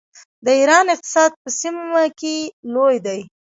د 0.45 0.47
ایران 0.59 0.85
اقتصاد 0.95 1.31
په 1.41 1.49
سیمه 1.59 2.03
کې 2.19 2.35
لوی 2.75 2.95
دی. 3.05 3.19